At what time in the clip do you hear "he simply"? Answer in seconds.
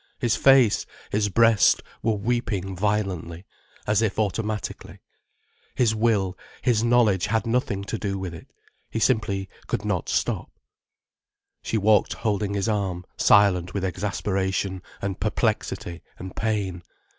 8.89-9.47